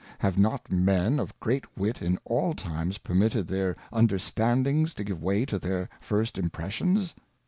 [0.17, 5.21] Have not Men of great Wit in all times permitted their Under standings to give
[5.21, 7.13] way to their first Impressions